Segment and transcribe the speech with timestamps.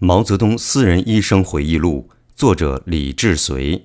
[0.00, 3.82] 毛泽东私人医生回忆录，作者李志绥。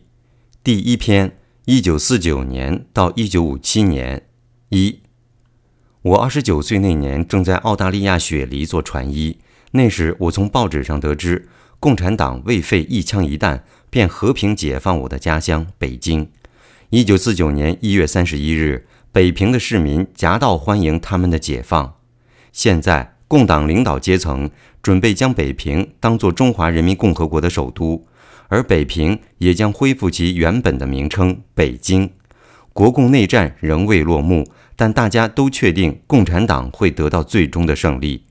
[0.64, 4.28] 第一篇：一九四九年到一九五七年。
[4.70, 5.00] 一，
[6.04, 9.40] 我二十九岁那年，正在澳大利亚雪梨做船医。
[9.72, 11.50] 那时，我从报纸上得知，
[11.80, 16.30] 共产党未费一枪一弹，便和平解放我的家乡北京。
[16.92, 21.96] 一九四九年一月三十一日，北平的市民夹道欢迎他们的解放。
[22.52, 23.13] 现在。
[23.28, 24.50] 共党领导阶层
[24.82, 28.06] 准备将北平当作中华人民共和国的首都，
[28.48, 32.12] 而北平也将恢复其原本的名称——北京。
[32.74, 38.26] 国共内战仍未落幕，但大家都确定共产党会得到最终的胜利。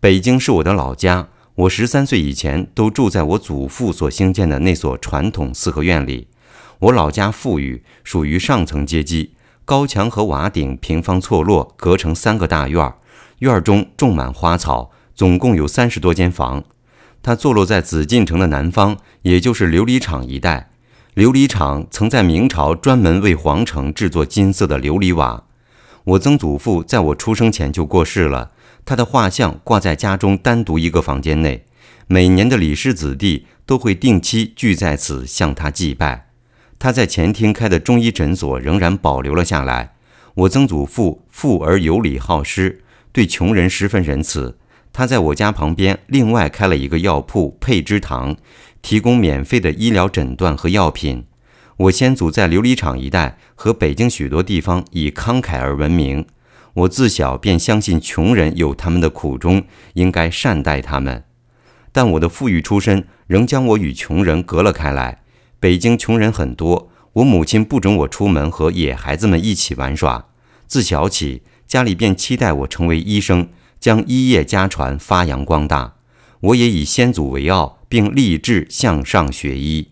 [0.00, 6.28] 北京是我的老家，我十三岁以前都住在我祖父所兴建的那所传统四合院里。
[6.80, 9.32] 我老家富裕，属于上层阶级，
[9.64, 12.97] 高墙和瓦顶平方错落，隔成三个大院儿。
[13.38, 16.64] 院中种满花草，总共有三十多间房。
[17.22, 20.70] 它坐落在紫禁城的南方，也就是琉璃厂一带。
[21.14, 25.44] 琉璃厂曾在明朝专门为皇城制作金色的琉璃瓦。
[26.04, 28.52] 我曾祖父在我出生前就过世了，
[28.84, 31.64] 他的画像挂在家中单独一个房间内。
[32.06, 36.30] 每年的李氏子弟都会定期聚在此向他祭拜。
[36.78, 39.94] 他在前厅开的中医诊所仍然保留了下来。
[40.34, 42.82] 我曾祖父富而有礼，好施。
[43.18, 44.58] 对穷人十分仁慈，
[44.92, 48.36] 他在我家旁边另外开了一个药铺配之堂，
[48.80, 51.24] 提供免费的医疗诊断和药品。
[51.78, 56.24] 我先祖在琉璃厂一带和北京许多地方以慷慨而闻名。
[56.74, 61.24] 我自小便相信穷人有他们的苦衷，应该善待他们。
[61.90, 65.22] 但我的富裕出身仍将我与穷人隔了开来。
[65.58, 70.26] 北京穷人很多，我母亲不准我出门和野孩子们一起玩耍。
[70.68, 71.42] 自小起。
[71.68, 75.96] 家里便期待我成为医生，将医业家传发扬光大。
[76.40, 79.88] 我也以先祖为傲，并立志向上学医。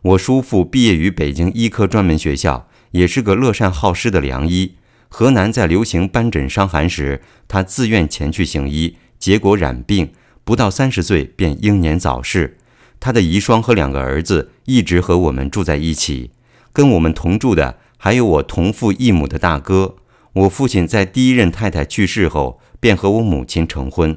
[0.00, 4.76] 我叔父毕业于北京医科专门学校，也是个乐善好施的良医。
[5.08, 10.12] 河南在流行斑疹伤寒时，他自愿前去行医，结果染病，
[10.44, 12.58] 不到三十岁便英年早逝。
[13.00, 16.30] 他的遗孀和两个儿子一直和我们住在一起，
[16.72, 19.96] 跟我们同住的还有我同父异母的大哥。
[20.38, 24.16] 我父亲在第一任太太去世后，便和我母亲成婚。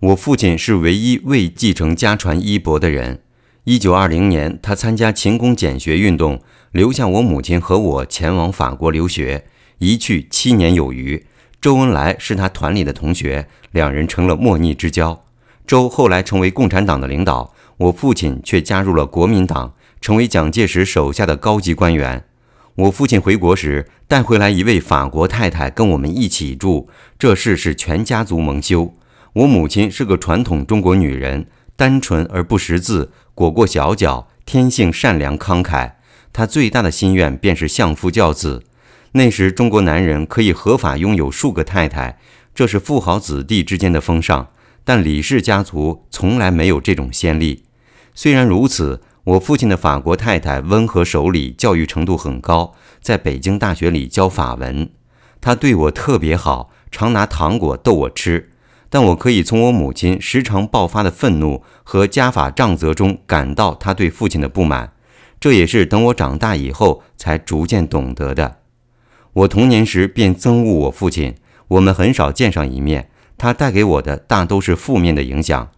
[0.00, 3.22] 我父亲是唯一未继承家传衣钵的人。
[3.62, 6.42] 一九二零年，他参加勤工俭学运动，
[6.72, 9.46] 留下我母亲和我前往法国留学，
[9.78, 11.24] 一去七年有余。
[11.60, 15.24] 周恩来是他团里的同学，两人成了莫逆之交。
[15.64, 22.24] 周后来成为共产党的领导，我父亲却加入了国民党，成为蒋介石手下的高级官员。
[22.76, 28.92] 我父亲回国时带回来一位法国太太跟我们一起住，这事使全家族蒙羞。
[29.32, 35.92] 我母亲是个传统中国女人，单纯而不识字，裹过小脚，天性善良慷慨。
[36.34, 38.64] 她最大的心愿便是相夫教子。
[39.12, 42.18] 那时中国男人可以合法拥有数个太太，
[42.54, 44.48] 这是富豪子弟之间的风尚，
[44.84, 47.64] 但李氏家族从来没有这种先例。
[48.14, 49.00] 虽然如此。
[49.26, 54.88] 我父亲的法国太太温和守礼，教育程度很高，在北京大学里教法文。
[55.40, 58.50] 他对我特别好，常拿糖果逗我吃。
[58.88, 64.92] 但我可以从我母亲时常爆发的愤怒和家法杖责中感到他对父亲的不满。
[65.40, 68.58] 这也是等我长大以后才逐渐懂得的。
[69.32, 71.34] 我童年时便憎恶我父亲，
[71.66, 73.10] 我们很少见上一面。
[73.36, 75.70] 他带给我的大都是负面的影响。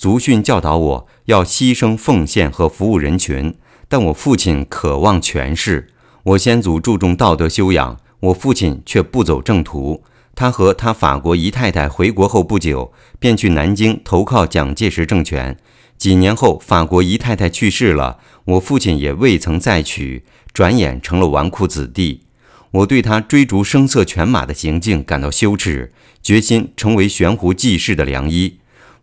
[0.00, 3.54] 祖训教导我要牺牲奉献和服务人群，
[3.86, 5.88] 但我父亲渴望权势。
[6.22, 10.02] 我先祖注重道德修养，我父亲却不走正途。
[10.34, 15.54] 他和他法国姨太太回国后不久，便去南京投靠蒋介石政权。
[15.98, 20.24] 几年后，法国姨太太去世了，我父亲也未曾再娶，
[20.54, 22.22] 转眼成了纨绔子弟。
[22.70, 28.56] 我对他追逐声色犬马的行径感到羞耻，决心成为悬壶济世的良医。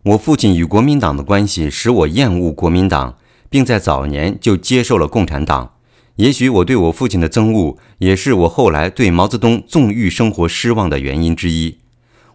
[0.04, 3.16] 我父亲与国民党的关系使我厌恶国民党，
[3.50, 5.72] 并在早年就接受了共产党。
[6.16, 11.78] 也许我对我父亲的憎恶，也是我后来对毛泽东纵欲生活失望的原因之一。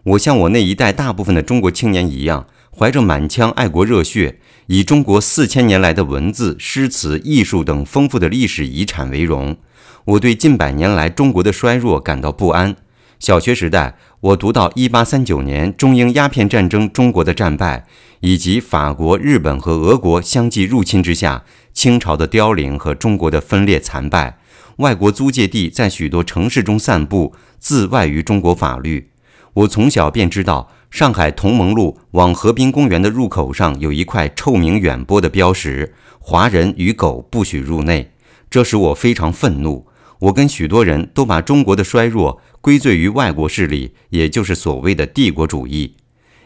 [0.04, 9.56] 我像我那一代大部分的中国青年一样，怀着满腔爱国热血，以中国四千年来的文字、诗词、艺术等丰富的历史遗产为荣。
[10.04, 12.76] 我对近百年来中国的衰弱感到不安。
[13.18, 17.86] 小学时代，我读到1839年中英鸦片战争中国的战败，
[18.20, 24.38] 以及法国、日本和俄国相继入侵之下，清朝的凋零和中国的分裂残败。
[24.78, 29.10] 外国租界地在许多城市中散布，自外于中国法律。
[29.54, 38.10] 我从小便知道，上海同盟路往河滨公园的入口上有一块臭名远播的标识：“华人与狗不许入内。”
[38.50, 39.86] 这使我非常愤怒。
[40.24, 45.96] 我跟许多人都把中国的衰弱归罪于外国势力，也就是所谓的帝国主义。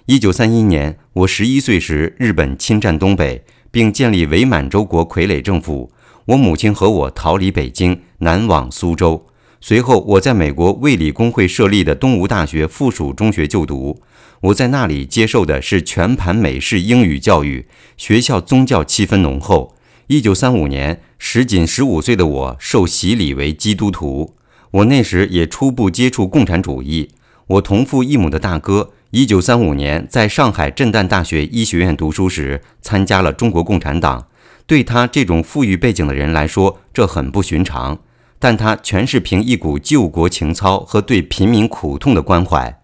[0.07, 5.93] 一九三一年，我十一岁时，日本侵占东北，并建立伪满洲国傀儡政府。
[6.27, 9.27] 我母亲和我逃离北京，南往苏州。
[9.61, 14.03] 随后，我在美国卫理公会设立的东吴大学附属中学就读。
[14.41, 17.67] 我在那里接受的是全盘美式英语教育，
[17.97, 19.77] 学校宗教气氛浓厚。
[20.09, 24.37] 一九三五年，时仅十五岁的我受洗礼为基督徒。
[24.71, 27.11] 我那时也初步接触共产主义。
[27.47, 34.29] 我同父异母的大哥，一九三五年在上海震旦大学医学院读书时，参加了中国共产党。
[34.67, 37.99] 对他这种富裕背景的人来说，这很不寻常。
[38.39, 42.81] 但他全是凭一股救国情操和对贫民苦痛的关怀。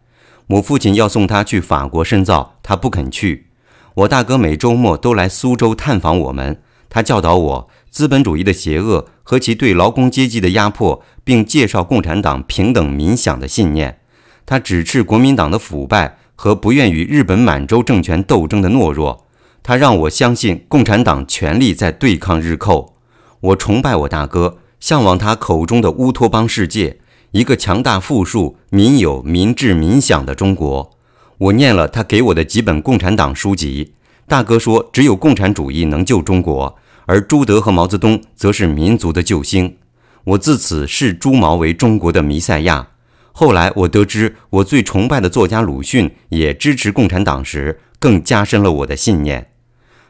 [0.48, 3.46] 我父亲要送他去法国深造，他不肯去。
[3.94, 6.60] 我大哥每周末都来苏州探访我们。
[6.94, 13.98] 他教导我资本主义的邪恶和其对劳工阶级的压迫，并介绍共产党平等民享的信念。
[14.46, 19.26] 他指斥国民党的腐败和不愿与日本满洲政权斗争的懦弱。
[19.64, 22.94] 他让我相信共产党全力在对抗日寇。
[23.40, 27.00] 我崇拜我大哥，向往他口中的乌托邦世界，
[27.32, 30.92] 一个强大富庶、民有、民治、民享的中国。
[31.38, 33.94] 我念了他给我的几本共产党书籍。
[34.28, 36.78] 大哥说，只有共产主义能救中国。
[37.06, 39.76] 而朱德和毛泽东则是民族的救星，
[40.24, 42.88] 我自此视朱毛为中国的弥赛亚。
[43.32, 49.50] 后来我得知我最崇拜的作家鲁迅也支持共产党时，更加深了我的信念。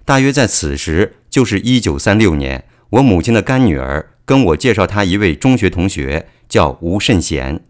[0.04, 7.60] 大约在此时，就是一九三六年，我母亲的干女儿跟我介绍她一位中学同学，叫吴慎贤。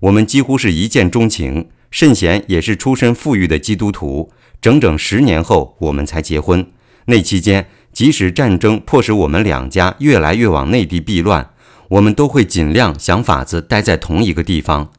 [0.00, 1.68] 我们几乎是一见钟情。
[1.90, 4.32] 慎贤也是出身富裕的基督徒。
[4.60, 6.66] 整整十年后，我们才结婚。
[7.06, 7.66] 那期间。
[7.94, 11.50] 即使战争迫使我们两家越来越往内地避乱，
[11.90, 14.90] 我们都会尽量想法子待在同一个地方。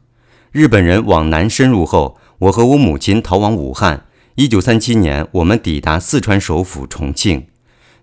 [0.50, 4.06] 日本人往南深入后，我和我母亲逃往武汉。
[4.36, 7.46] 一九三七年，我们抵达四川首府重庆。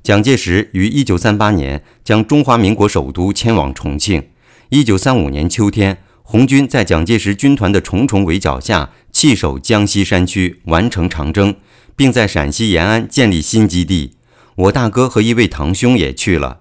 [0.03, 4.29] 蒋介石于一九三八年将中华民国首都迁往重庆。
[4.69, 11.55] 一九三五年秋天，红军在蒋介石军团的重重围剿下，弃守江西山区，完成长征，
[11.95, 14.13] 并在陕西延安建立新基地。
[14.55, 16.59] 我大哥和一位堂兄也去了。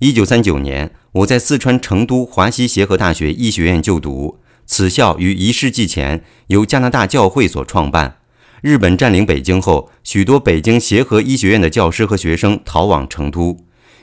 [0.00, 4.38] 一九三九年，我在四川成都华西协和大学医学院就读。
[4.66, 8.18] 此校于一世纪前由加拿大教会所创办。
[8.60, 13.56] 日本占领北京后，许多北京协和医学院的教师和学生逃往成都。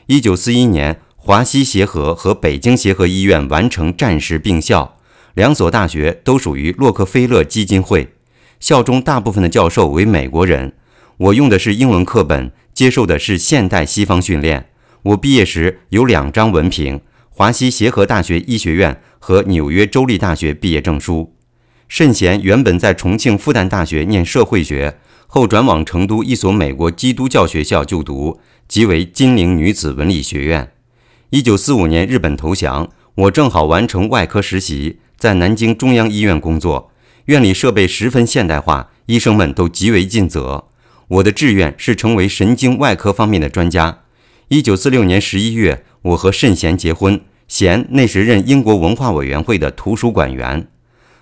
[0.07, 4.97] 一九四一年，华西协和和北京协和医院完成战时并校，
[5.35, 8.13] 两所大学都属于洛克菲勒基金会。
[8.59, 10.73] 校中大部分的教授为美国人。
[11.17, 12.51] 我用的是英文课本。
[12.77, 14.69] 接受的是现代西方训练。
[15.01, 21.33] 我毕业时有两张文凭：华西协和大学医学院和纽约州立大学毕业证书。
[21.87, 30.73] 慎贤原本在重庆复旦大学念社会学，后转往成都一所美国基督教学校就读，即为金陵女子文理学院。
[31.31, 36.91] 一九四五年日本投降，我正好完成外科实习，在南京中央医院工作。
[37.25, 40.65] 院里设备十分现代化，医生们都极为尽责。
[41.07, 43.99] 我的志愿是成为神经外科方面的专家。
[44.49, 47.21] 一九四六年十一月，我和慎贤结婚。
[47.47, 50.67] 贤那时任英国文化委员会的图书馆员。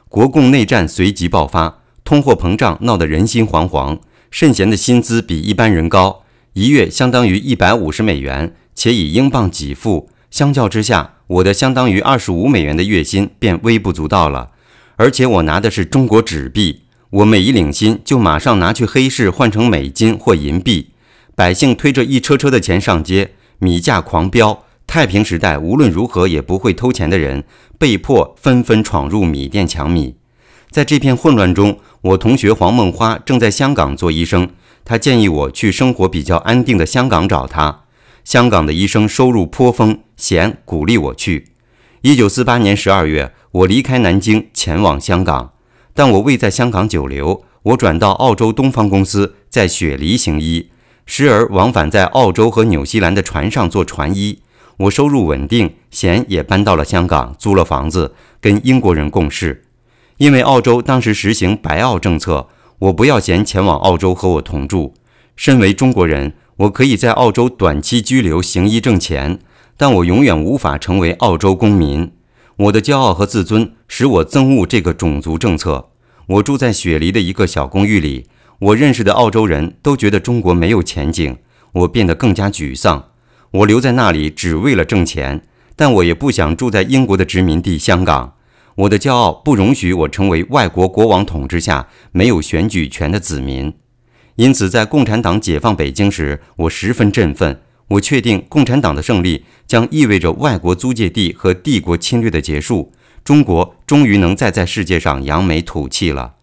[0.10, 4.00] 国共内战随即爆发，通货膨胀闹得人心惶惶。
[4.32, 10.10] 慎贤的薪资比一般人高，一月相当于一百五十美元，且以英镑给付。
[10.32, 14.50] 相较之下，我的相当于二十五美元的月薪便微不足道了。
[14.96, 16.85] 而且我拿的是中国纸币。
[17.12, 20.90] 我每一领薪，就马上拿去黑市换成美金或银币。
[21.36, 24.64] 百姓推着一车车的钱上街，米价狂飙。
[24.88, 27.44] 太平时代无论如何也不会偷钱的人，
[27.78, 30.16] 被迫纷纷闯入米店抢米。
[30.70, 34.50] 在这片混乱中，我同学黄梦花正在香港做医生，
[34.84, 37.82] 他建议我去生活比较安定的香港找他。
[38.24, 41.50] 香港的医生收入颇丰，贤鼓励我去。
[42.02, 45.52] 一九四八年十二月，我离开南京，前往香港。
[45.98, 50.70] 但我未在香港久留，我转到澳洲东方公司，在雪梨行医，
[51.06, 54.40] 时而往返在澳洲和纽西兰的船上做船医。
[54.76, 59.64] 我收入稳定，贤也搬到了香港，租了房子，跟英国人共事。
[60.18, 62.50] 因为澳洲当时实行白澳政策，
[62.80, 64.94] 我不要贤前往澳洲和我同住。
[65.38, 69.40] 身为中国人，我可以在澳洲短期居留行医挣钱，
[69.78, 72.12] 但我永远无法成为澳洲公民。
[72.58, 75.90] 我的骄傲和自尊使我憎恶这个种族政策。
[76.28, 78.28] 我住在雪梨的一个小公寓里，
[78.60, 81.38] 我认识的澳洲人都觉得中国没有前景，
[81.74, 83.12] 我变得更加沮丧。
[83.52, 85.46] 我留在那里只为了挣钱，
[85.76, 88.36] 但我也不想住在英国的殖民地香港。
[88.76, 93.74] 我的骄傲不容许我成为外国国王统治下没有选举权的子民。
[94.36, 97.62] 因此，在共产党解放北京时，我十分振奋。
[97.88, 102.92] 我确定，共产党的胜利将意味着外国租界地和帝国侵略的结束，
[103.24, 106.34] 中国终于能再在世界上扬眉吐气了。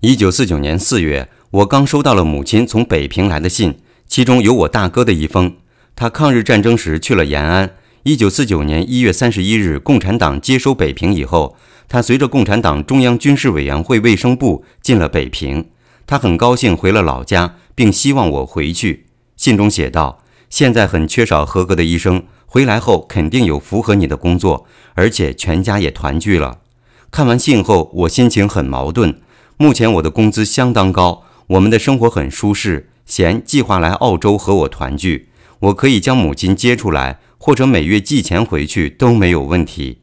[0.00, 5.56] 一九四九年四月，我刚收到了母亲从北平来的信，其中有我大哥的一封。
[5.96, 7.74] 他抗日战争时去了延安。
[8.02, 11.56] 一九四九年一月三十一日，共产党接收北平以后，
[11.88, 15.66] 他随着共产党中央军事委员会卫生部进了北平。
[16.06, 19.06] 他很高兴回了老家，并希望我回去。
[19.36, 26.58] 信中写道：“现在很缺少合格的医生，回来后肯定有符合你的工作，而且全家也团聚了。”
[27.10, 29.20] 看完信后，我心情很矛盾。
[29.56, 32.90] 目前我的工资相当高，我们的生活很舒适。
[33.06, 35.28] 贤计划来澳洲和我团聚，
[35.60, 39.98] 我可以将母亲接出来，或者每月寄钱回去都没有问题。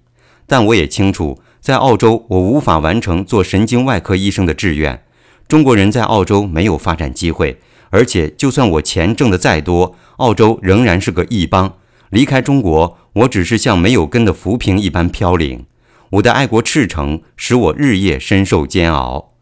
[0.48, 5.04] 但我也清楚，在澳洲我无法完成做神经外科医生的志愿。
[5.48, 7.60] 中国人在澳洲没有发展机会，
[7.94, 11.76] 而且就算我钱挣得再多，澳洲仍然是个异邦。
[12.10, 15.66] 离开中国，我只是像没有根的浮萍一般飘零。
[16.14, 19.34] 我的爱国赤诚使我日夜深受煎熬。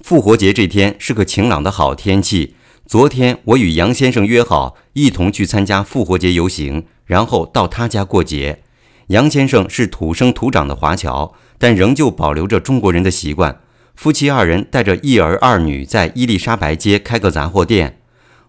[0.00, 2.54] 复活节这天是个晴朗的好天气。
[2.86, 8.62] 昨天我与杨先生约好一同去参加复活节游行，然后到他家过节。
[9.08, 13.60] 杨先生是土生土长的华侨，但仍旧保留着中国人的习惯。
[13.98, 18.00] 夫妻二人带着一儿二女在伊丽莎白街开个杂货店。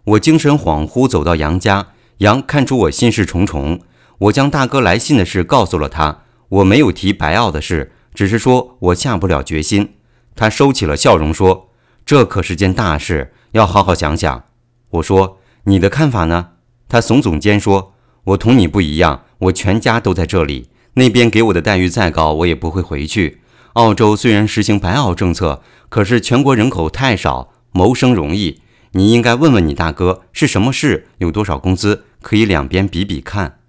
[0.03, 1.87] 我精神恍惚走到杨家，
[2.19, 3.79] 杨看出我心事重重。
[4.19, 9.95] 我将大哥来信的事告诉了他，我没有提白澳的事，只是说我下不了决心。
[10.35, 11.71] 他收起了笑容，说
[12.05, 14.43] ：“这可是件大事，要好好想想。”
[14.91, 16.49] 我说：“你的看法呢？”
[16.87, 17.93] 他耸耸肩说
[18.25, 23.39] ：“我同你不一样，我全家都在这里，那边给我的待遇再高，我也不会回去。”
[23.73, 28.61] 澳洲虽然实行白澳政策，可是全国人口太少，谋生容易。
[28.93, 33.59] 你应该问问你大哥是什么事，有多少工资，可以两边比比看。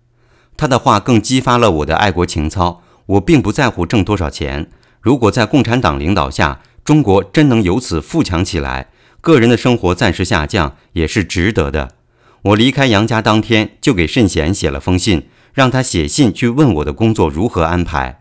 [0.57, 2.83] 他的话更激发了我的爱国情操。
[3.07, 4.71] 我并不在乎挣多少钱。
[5.00, 8.88] 如果在共产党领导下，中国真能由此富强起来，
[9.21, 11.97] 个人的生活暂时下降也是值得的。
[12.42, 18.20] 我离开杨家当天，就给慎贤写了封信，让他写信去问我的工作如何安排。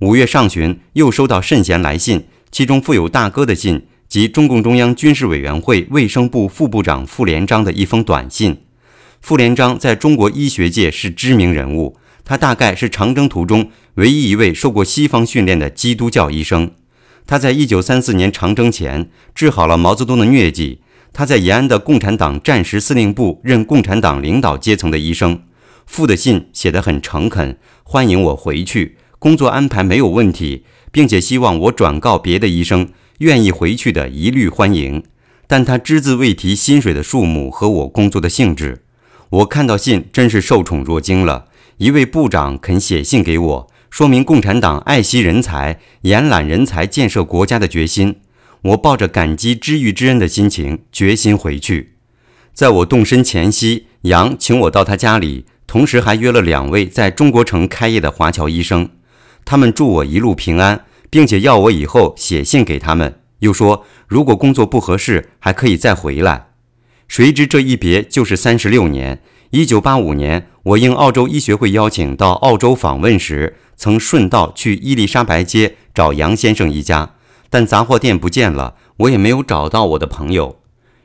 [0.00, 8.58] 五月上旬，又收到慎贤来信，其中附有大哥的信及中共中央军事委员会卫生部副部长傅连璋的一封短信。
[9.22, 16.70] 傅连璋在中国医学界是知名人物，他大概是长征途中唯一一位受过西方训练的基督教医生。
[17.26, 20.80] 他在一九三四年长征前治好了毛泽东的疟疾。
[21.14, 25.40] 他在延安的共产党战时司令部任共产党领导阶层的医生。
[25.86, 28.98] 傅的信写得很诚恳，欢迎我回去。
[29.18, 35.02] 工作安排没有问题，并且希望我转告别的医生，愿意回去的一律欢迎。
[35.46, 38.82] 但他只字未提薪水的数目和我工作的性质。
[39.30, 41.46] 我看到信真是受宠若惊了。
[41.78, 48.16] 一位部长肯写信给我，说明共产党爱惜人才、延揽人才、建设国家的决心。
[48.62, 51.92] 我抱着感激知遇之恩的心情，决心回去。
[52.52, 58.88] 在我动身前夕，杨请我到他家里，同时还约了两位在中国城开业的华侨医生。
[59.46, 66.48] 他们祝我一路平安，并且要我以后写信给他们，又说如果工作不合适，还可以再回来。
[67.06, 69.22] 谁知这一别就是三十六年。
[69.50, 77.14] 一九八五年，我应澳洲医学会邀请到澳洲访问时，曾顺道去伊丽莎白街找杨先生一家，
[77.48, 80.58] 但杂货店不见了，我也没有找到我的朋友。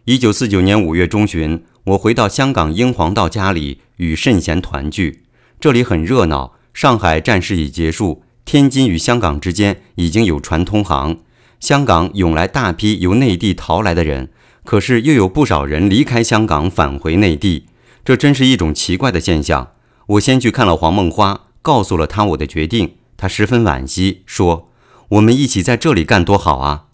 [0.06, 5.22] 一九四九年五月中旬，我回到香港英皇道家里与圣贤团聚，
[5.60, 6.54] 这里很热闹。
[6.74, 8.24] 上海战事已结束。
[8.52, 11.20] 天津与香港之间已经有船通航，
[11.62, 14.30] 香港涌来大批由内地逃来的人，
[14.66, 17.68] 可是又有不少人离开香港返回内地，
[18.04, 19.72] 这真是一种奇怪的现象。
[20.06, 24.70] 我先去看了黄梦花，告诉了他我的决定，他十分惋惜，说
[25.08, 26.88] ：“我们一起在这里干多好啊！”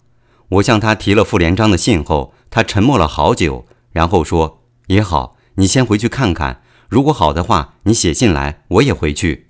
[0.50, 9.46] 我向他提了傅连璋的信后，他沉默了好久，然后说：“也好，你先回去看看，如果好的话，你写信来，我也回去。”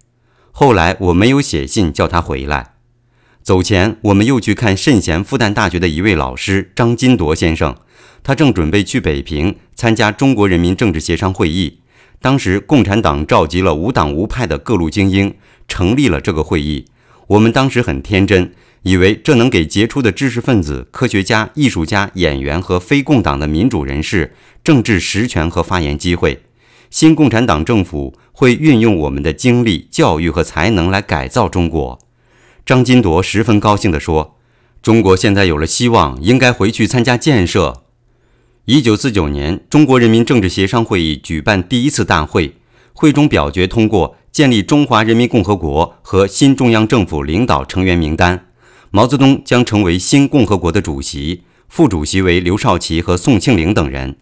[0.60, 2.72] 后来我没有写信叫他回来。
[3.44, 7.76] 走前，我们又去看圣贤复旦大学的一位老师张金铎先生，
[8.24, 11.78] 他正准备去北平参加中国人民政治协商会议。
[12.20, 15.32] 当时共产党召集了无党无派的各路精英，
[15.68, 16.86] 成立了这个会议。
[17.28, 24.34] 我们当时很天真，以为这能给杰出的知识分子、科学家、艺术家、演员和非共党的民主人士
[24.64, 26.42] 政治实权和发言机会。
[26.90, 31.98] 新共产党政府会运用我们的精力、教育和才能来改造中国。
[32.64, 34.36] 张金铎十分高兴地说
[34.80, 37.82] ：“中国现在有了希望，应该回去参加建设。”
[38.66, 42.54] 一九四九年，中国人民政治协商会议举办第一次大会，
[42.92, 48.46] 会中表决通过建立中华人民共和国和新中央政府领导成员名单。
[48.92, 54.16] 毛泽东将成为新共和国的主席，副主席为刘少奇和宋庆龄等人。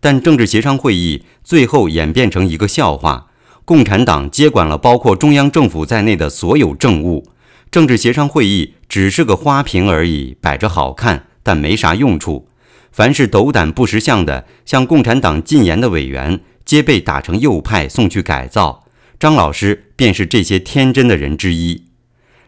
[0.00, 3.28] 但政治协商会议最后演变成一个笑话，
[3.70, 7.28] 共产党接管了包括中央政府在内的所有政务，
[7.70, 12.48] 政治协商会议只是个花瓶而已，摆着好看，但没啥用处。
[12.90, 18.82] 凡是斗胆不识相的向共产党进言的委员，皆被打成右派送去改造。
[19.20, 21.84] 张老师便是这些天真的人之一。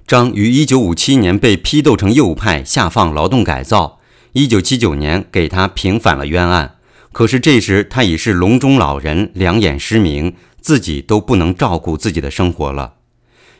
[0.05, 4.00] 张于1957年被批斗成右派，下放劳动改造。
[4.35, 6.79] 1979年给他平反了冤案。
[7.12, 12.95] 可是这时他已是笼中老人，两眼失明，自己都不能照顾自己的生活了。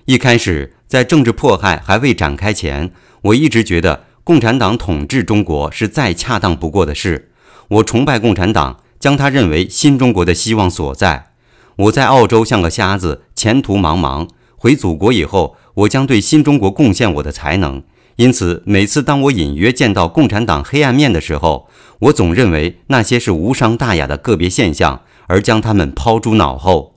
[0.07, 2.91] 一开始在政治迫害还未展开前，
[3.23, 7.31] 我一直觉得共产党统治中国是再恰当不过的事。
[7.69, 11.33] 我崇拜共产党，将他认为新中国的希望所在。
[11.77, 14.29] 我在澳洲像个瞎子，前途茫茫。
[14.57, 17.83] 回祖国以后，我将对新中国贡献我的才能。
[18.17, 21.69] 因此，每次当我隐约见到共产党黑暗面的时候，
[22.01, 26.92] 我总认为那些是无伤大雅的个别现象，而将他们抛诸脑后。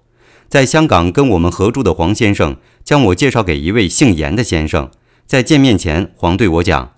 [0.47, 4.89] 在香港跟我们合住的黄先生将我介绍给一位姓严的先生。
[5.25, 6.93] 在见面前，黄对我讲：“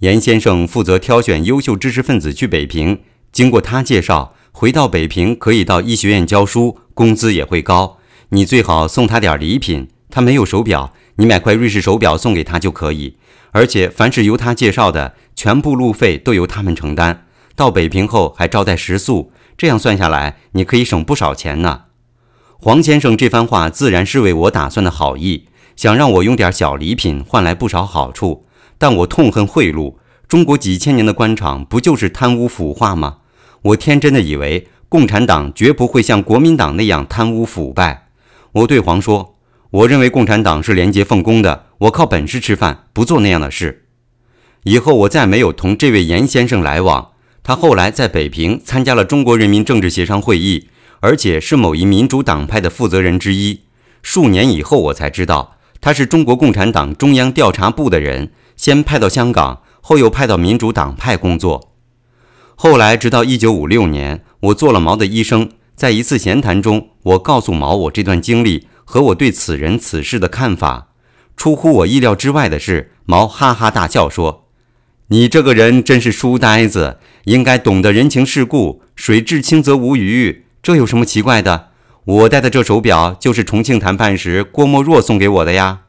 [0.00, 3.00] 严先生负责挑选优秀知识分子去北平，
[3.32, 7.98] 经过他介绍，回到北平可以到医学院教书，工资也会高。
[8.30, 9.88] 你最好送他点礼品。
[10.10, 13.16] 他没有手表，你买块瑞士手表送给他就可以。
[13.52, 17.26] 而且凡是由他介绍的，全部路费都由他们承担。”
[17.56, 21.82] 到北平后还招待食宿，这样算下来，你可以省不少钱呢。
[22.62, 25.46] 黄先生这番话自然是为我打算的好意，
[25.76, 28.44] 想让我用点小礼品换来不少好处。
[28.76, 29.94] 但我痛恨贿赂，
[30.28, 33.20] 中国几千年的官场不就是贪污腐化吗？
[33.62, 38.08] 我天真的以为共产党绝不会像国民党那样贪污腐败。
[38.52, 39.36] 我对黄说
[39.72, 43.86] ：“我认为共产党是廉洁奉公的，我靠本事吃饭，不做那样的事。”
[44.64, 47.12] 以后我再没有同这位严先生来往。
[47.42, 50.68] 他后来在北平参加了中国人民政治协商会议，
[51.00, 53.60] 而且是某一民主党派的负责人之一。
[54.02, 61.72] 数年以后，我才知道他是中国共产党中央调查部的人，先派到香港，后又派到民主党派工作。
[62.54, 70.88] 后来，直到1956年，我做了毛的医生，在一次闲谈中，我告诉毛我这段经历和我对此人此事的看法。
[71.36, 74.46] 出乎我意料之外的是，毛哈哈大笑说
[75.08, 81.68] ：“你这个人真是书呆子。”应该懂得人情世故，水至清则无鱼，这有什么奇怪的？
[82.04, 85.82] 我戴的这手表就是重庆谈判时郭沫若送给我的呀。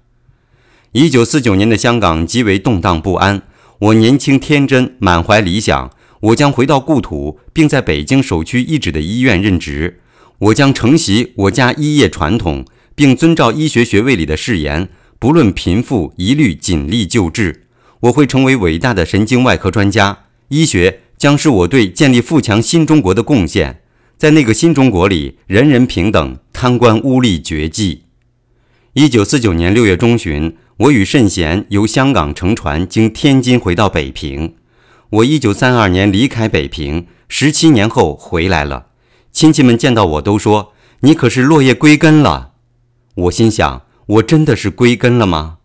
[0.93, 3.41] 一九四九年的香港极为动荡不安，
[3.79, 9.99] 我年轻天真，满怀理想，我将回到故土，并在北京首屈一指的医院任职。
[10.39, 14.87] 我将承袭我家医业传统，并遵照医学学位里的誓言，
[15.19, 17.67] 不论贫富，一律尽力救治。
[18.01, 21.01] 我会成为伟大的神经外科专家，医学。
[21.17, 23.80] 将是我对建立富强新中国的贡献。
[24.21, 28.03] 在那个新中国里，人人平等，贪官污吏绝迹。
[28.93, 34.53] 一九四九年六月中旬，我与慎贤由香港乘船经天津回到北平。
[35.09, 38.89] 我一九三二年离开北平，十七年后回来了。
[39.31, 42.51] 亲戚们见到我都说：“你可是落叶归根了。”
[43.25, 45.57] 我心想：我真的是归根了吗？